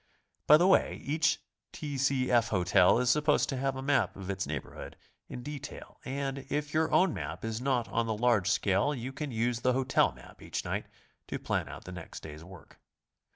[0.47, 1.37] By the way, each
[1.71, 1.95] T.
[1.95, 2.31] C.
[2.31, 2.47] F.
[2.47, 4.95] hotel is supposed to have a map of its neighborhood,
[5.29, 9.29] in detail, and if your own map is not on the large scale you can
[9.31, 10.87] use the hotel map each night
[11.27, 12.79] to plan out the next day's work.